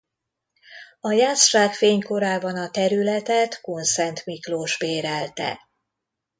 A 0.99 1.11
jászság 1.11 1.73
fénykorában 1.73 2.57
a 2.57 2.69
területet 2.69 3.61
Kunszentmiklós 3.61 4.77
bérelte. 4.77 5.69